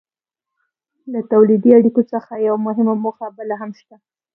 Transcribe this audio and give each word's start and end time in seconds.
له 1.11 1.19
تولیدي 1.31 1.71
اړیکو 1.79 2.01
څخه 2.13 2.33
یوه 2.47 2.59
مهمه 2.67 2.93
موخه 3.03 3.25
بله 3.37 3.55
هم 3.61 3.71
شته. 3.79 3.95